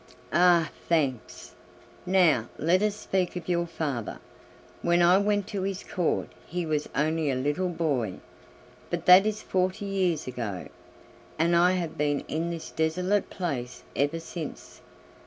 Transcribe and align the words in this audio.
Ah! 0.33 0.71
thanks. 0.89 1.53
Now 2.07 2.49
let 2.57 2.81
us 2.81 2.95
speak 2.95 3.35
of 3.35 3.47
your 3.47 3.67
father. 3.67 4.17
When 4.81 4.99
I 5.03 5.19
went 5.19 5.45
to 5.49 5.61
his 5.61 5.83
Court 5.83 6.29
he 6.47 6.65
was 6.65 6.89
only 6.95 7.29
a 7.29 7.35
little 7.35 7.69
boy, 7.69 8.15
but 8.89 9.05
that 9.05 9.27
is 9.27 9.43
forty 9.43 9.85
years 9.85 10.25
ago, 10.25 10.67
and 11.37 11.55
I 11.55 11.73
have 11.73 11.99
been 11.99 12.21
in 12.21 12.49
this 12.49 12.71
desolate 12.71 13.29
place 13.29 13.83
ever 13.95 14.19
since. 14.19 14.81